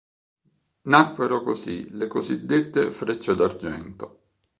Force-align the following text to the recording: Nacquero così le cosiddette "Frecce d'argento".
Nacquero 0.87 1.43
così 1.43 1.87
le 1.91 2.07
cosiddette 2.07 2.89
"Frecce 2.91 3.35
d'argento". 3.35 4.21